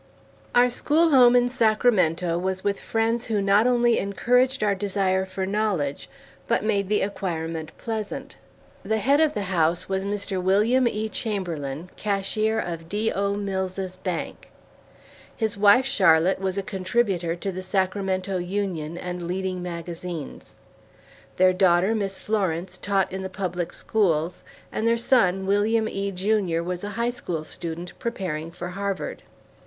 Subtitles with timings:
[0.55, 5.45] Our school home in Sacramento was with friends who not only encouraged our desire for
[5.45, 6.09] knowledge,
[6.47, 8.35] but made the acquirement pleasant.
[8.81, 10.41] The head of the house was Mr.
[10.41, 11.07] William E.
[11.07, 13.35] Chamberlain, cashier of D.O.
[13.35, 14.49] Mills's bank.
[15.35, 20.55] His wife, Charlotte, was a contributor to The Sacramento Union and leading magazines.
[21.37, 26.63] Their daughter, Miss Florence, taught in the public schools; and their son, William E., Jr.,
[26.63, 29.21] was a high school student, preparing for Harvard.